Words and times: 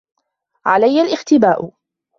عليّ 0.65 1.01
الاختباء. 1.01 1.73